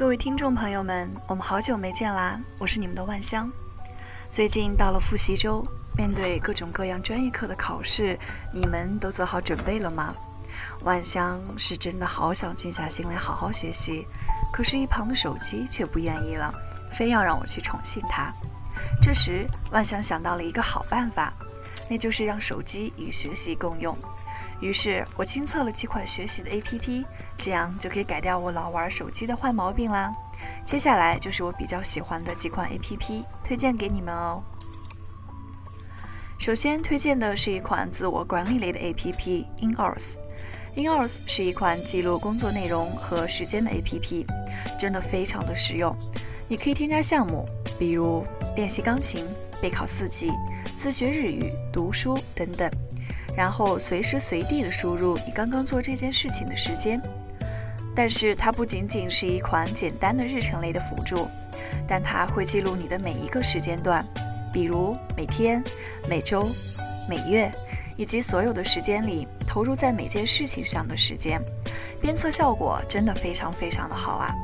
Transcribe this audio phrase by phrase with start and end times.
[0.00, 2.40] 各位听众朋友们，我们好久没见啦！
[2.58, 3.52] 我是你们的万香。
[4.30, 5.62] 最近到了复习周，
[5.94, 8.18] 面对各种各样专业课的考试，
[8.50, 10.14] 你们都做好准备了吗？
[10.84, 14.06] 万香是真的好想静下心来好好学习，
[14.50, 16.50] 可是，一旁的手机却不愿意了，
[16.90, 18.32] 非要让我去宠幸它。
[19.02, 21.30] 这时，万香想到了一个好办法，
[21.90, 23.94] 那就是让手机与学习共用。
[24.60, 27.04] 于是我亲测了几款学习的 APP，
[27.36, 30.12] 这样就可以改掉我老玩手机的坏毛病啦。
[30.64, 34.42] 接下来就是我比较喜欢的几款 APP，推荐给你们哦。
[36.38, 40.16] 首先推荐的是一款自我管理类的 APP，Inours。
[40.74, 44.24] Inours 是一款记录工作内容和时间的 APP，
[44.78, 45.94] 真的非常的实用。
[46.48, 47.46] 你可以添加项目，
[47.78, 48.24] 比如
[48.56, 49.26] 练习钢琴、
[49.60, 50.32] 备考四级、
[50.74, 52.70] 自学日语、读书等等。
[53.36, 57.00] 然后随时随地的输入你刚刚做这件事情的时间，
[57.94, 61.28] 但是它不仅仅是一款简单的日程类的辅助，
[61.86, 64.06] 但它会记录你的每一个时间段，
[64.52, 65.62] 比如每天、
[66.08, 66.48] 每周、
[67.08, 67.50] 每月，
[67.96, 71.40] 以及所有的时间里投入在每件事情上的时间，
[72.00, 74.34] 鞭策效果真的非常非常的好啊！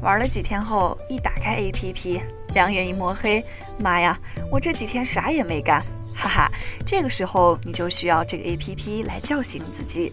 [0.00, 2.20] 玩了几天后，一打开 APP，
[2.54, 3.44] 两眼一抹黑，
[3.78, 4.18] 妈呀，
[4.50, 5.82] 我这几天啥也没干。
[6.18, 6.52] 哈哈，
[6.84, 10.12] 这个时候你就需要这个 A P P 来叫醒自己。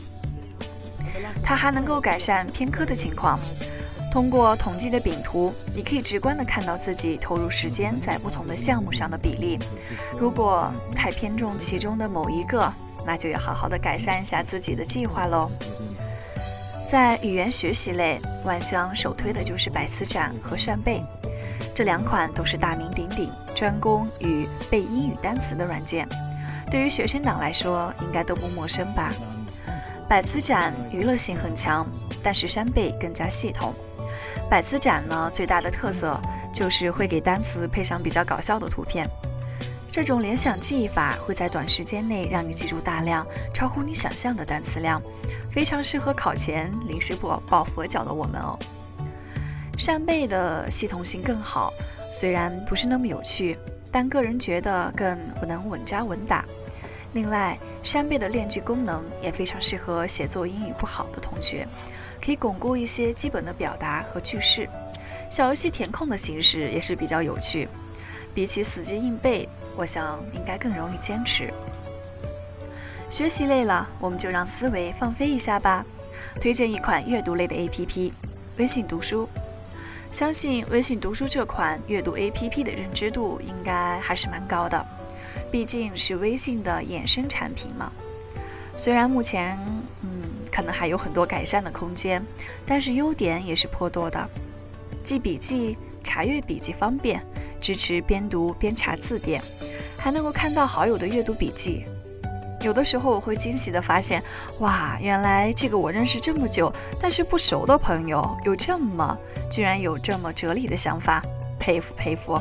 [1.43, 3.39] 它还能够改善偏科的情况。
[4.11, 9.59] 通过统计的饼图，你可以直观的看到自己投入时间在不同的项目上的比例。
[10.17, 12.71] 如果太偏重其中的某一个，
[13.03, 15.51] 那就要好好的改善一下自己的计划喽。
[16.85, 21.03] 在语言学习类，万香首推的就是百词斩和扇贝。
[21.73, 26.07] 这两款都是大名鼎鼎、专攻与背英语单词的软件，
[26.69, 29.13] 对于学生党来说应该都不陌生吧？
[30.07, 31.87] 百词斩娱乐性很强，
[32.21, 33.73] 但是扇贝更加系统。
[34.49, 36.21] 百词斩呢，最大的特色
[36.53, 39.09] 就是会给单词配上比较搞笑的图片，
[39.89, 45.01] 这种联想记忆法会在短时间内让你记住大量超乎你想象的单词量，
[45.49, 48.59] 非常适合考前临时抱抱佛脚的我们哦。
[49.77, 51.73] 扇贝的系统性更好，
[52.11, 53.57] 虽然不是那么有趣，
[53.91, 55.17] 但个人觉得更
[55.47, 56.45] 能稳扎稳打。
[57.13, 61.67] 另外，扇贝的练句功能也非常适合写作英语不好的同学，
[62.23, 64.69] 可以巩固一些基本的表达和句式。
[65.29, 67.67] 小游戏填空的形式也是比较有趣，
[68.33, 71.53] 比起死记硬背，我想应该更容易坚持。
[73.09, 75.85] 学习累了，我们就让思维放飞一下吧。
[76.41, 78.11] 推荐一款阅读类的 APP，
[78.57, 79.29] 微信读书。
[80.11, 84.85] 相信微信读书这款阅读 APP 的认知度应该还是蛮高的，
[85.51, 87.91] 毕竟是微信的衍生产品嘛。
[88.77, 89.59] 虽然目前
[90.01, 92.25] 嗯可能还有很多改善的空间，
[92.65, 94.29] 但是优点也是颇多的。
[95.03, 97.21] 记笔记、查阅笔记方便，
[97.59, 99.43] 支持边读边查字典，
[99.97, 101.85] 还能够看到好友的阅读笔记。
[102.65, 104.23] 有的时候我会惊喜地发现，
[104.57, 109.15] 哇，原来这个我认识这么久但是不熟的朋友有这么，
[109.51, 111.23] 居然有这么哲理的想法，
[111.59, 112.39] 佩服佩服。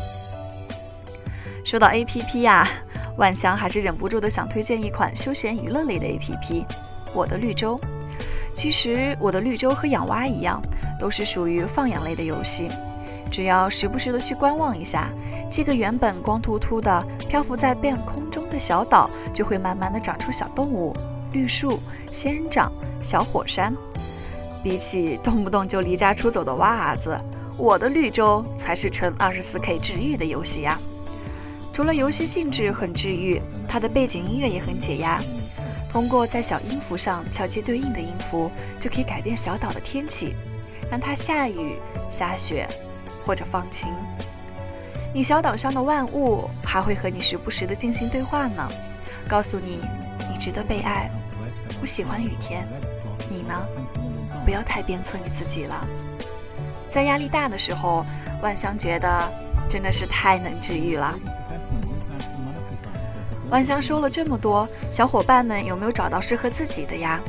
[1.62, 2.66] 说到 A P P 呀，
[3.18, 6.64] 万香还是忍不住的想推荐一款休闲娱乐类的 A P P，
[7.12, 7.78] 我的绿洲。
[8.54, 10.58] 其实我的绿洲和养蛙一样，
[10.98, 12.70] 都是属于放养类的游戏。
[13.34, 15.10] 只要时不时的去观望一下，
[15.50, 20.96] 这个原本光秃秃的漂浮在半空中的小岛，就会慢慢的长出小动物、
[21.32, 21.80] 绿树、
[22.12, 22.72] 仙人掌、
[23.02, 23.74] 小火山。
[24.62, 27.20] 比起动不动就离家出走的娃子，
[27.56, 30.78] 我的绿洲才是纯二十四 K 治愈的游戏呀！
[31.72, 35.20] 除了游戏性质很治愈，它的背景音乐也很解压。
[35.90, 40.36] 通过在小音符上敲击对应的音符，就可以改变小岛的天气，
[40.88, 42.68] 让它下雨、下雪。
[43.24, 43.92] 或者放晴，
[45.12, 48.69] 你小岛上的万物还会和你时不时的进行对话呢，
[49.28, 49.81] 告诉你
[50.31, 51.10] 你值得被爱。
[51.81, 52.69] 我喜欢雨天，
[53.28, 53.54] 你呢？
[54.44, 55.87] 不要太鞭策你自己了。
[56.88, 58.04] 在压力大的时候，
[58.43, 59.32] 万香觉得
[59.69, 61.14] 真的是太能治愈了。
[63.50, 67.20] 万香说了这么多，小伙伴们有没有找到适合自己的呀？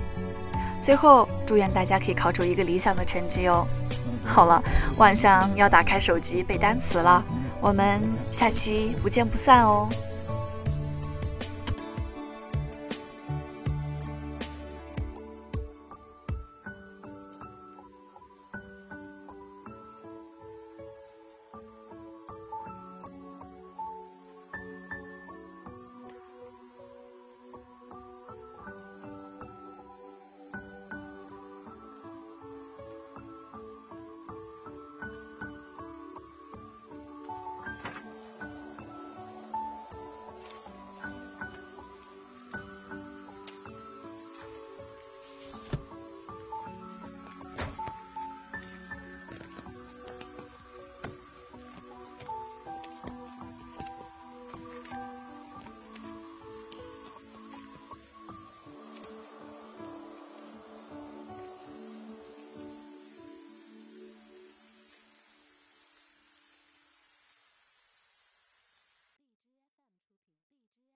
[0.81, 3.65] 最后，祝愿大家可以考出一个理想的成绩哦。
[4.25, 4.61] 好了，
[4.97, 7.23] 晚上要打开手机背单词了，
[7.61, 8.01] 我们
[8.31, 9.87] 下期不见不散哦。